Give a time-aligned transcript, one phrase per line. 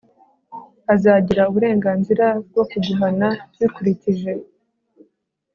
[0.93, 3.27] azagira uburenganzira bwo kuguhana
[3.59, 4.31] bikurikije